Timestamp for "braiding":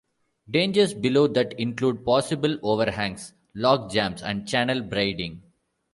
4.81-5.43